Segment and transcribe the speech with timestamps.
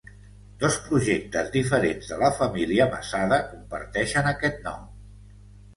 [0.61, 4.91] Dos projectes diferents de la família Masada comparteixen aquest nom.